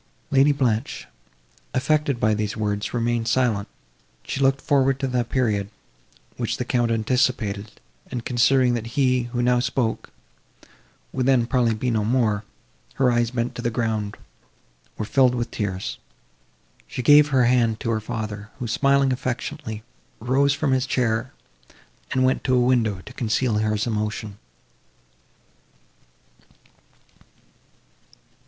[0.31, 1.05] Lady Blanche,
[1.75, 3.67] affected by these words, remained silent;
[4.25, 5.69] she looked forward to the period,
[6.37, 10.09] which the Count anticipated, and considering, that he, who now spoke,
[11.13, 12.43] would then probably be no more,
[12.95, 14.17] her eyes, bent to the ground,
[14.97, 15.99] were filed with tears.
[16.87, 19.83] She gave her hand to her father, who, smiling affectionately,
[20.19, 21.31] rose from his chair,
[22.11, 24.39] and went to a window to conceal his emotion.